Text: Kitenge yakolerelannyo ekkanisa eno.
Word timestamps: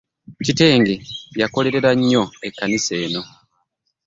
Kitenge 0.45 0.95
yakolerelannyo 1.41 2.23
ekkanisa 2.47 2.93
eno. 3.05 3.21